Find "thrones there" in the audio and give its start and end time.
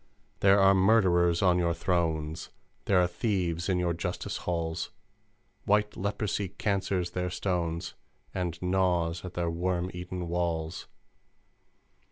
1.75-2.99